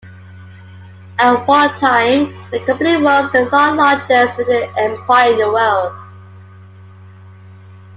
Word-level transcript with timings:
At 1.19 1.45
one 1.45 1.69
time, 1.75 2.33
the 2.49 2.59
company 2.65 2.97
was 2.97 3.31
the 3.31 3.47
third 3.51 3.75
largest 3.75 4.35
media 4.39 4.73
empire 4.75 5.33
in 5.33 5.37
the 5.37 5.51
world. 5.51 5.93